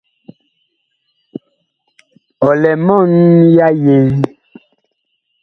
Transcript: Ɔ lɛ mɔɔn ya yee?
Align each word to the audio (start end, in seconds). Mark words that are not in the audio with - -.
Ɔ 2.47 2.49
lɛ 2.61 2.71
mɔɔn 2.85 3.11
ya 3.55 3.67
yee? 3.83 4.07